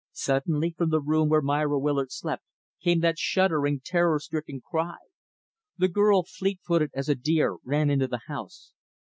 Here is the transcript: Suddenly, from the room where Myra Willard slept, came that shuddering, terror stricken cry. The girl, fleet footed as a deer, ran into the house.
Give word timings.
Suddenly, 0.13 0.73
from 0.75 0.89
the 0.89 0.99
room 0.99 1.29
where 1.29 1.43
Myra 1.43 1.77
Willard 1.77 2.11
slept, 2.11 2.43
came 2.81 3.01
that 3.01 3.19
shuddering, 3.19 3.81
terror 3.85 4.19
stricken 4.19 4.59
cry. 4.59 4.97
The 5.77 5.89
girl, 5.89 6.23
fleet 6.23 6.59
footed 6.65 6.89
as 6.95 7.07
a 7.07 7.13
deer, 7.13 7.57
ran 7.63 7.91
into 7.91 8.07
the 8.07 8.21
house. 8.25 8.73